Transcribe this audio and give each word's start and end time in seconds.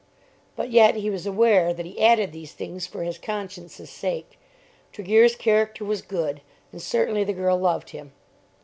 But 0.55 0.71
yet 0.71 0.95
he 0.95 1.11
was 1.11 1.27
aware 1.27 1.75
that 1.75 1.85
he 1.85 2.01
added 2.01 2.31
these 2.31 2.53
things 2.53 2.87
for 2.87 3.03
his 3.03 3.19
conscience's 3.19 3.91
sake. 3.91 4.39
Tregear's 4.91 5.35
character 5.35 5.85
was 5.85 6.01
good, 6.01 6.41
and 6.71 6.81
certainly 6.81 7.23
the 7.23 7.33
girl 7.33 7.55
loved 7.59 7.91
him. 7.91 8.11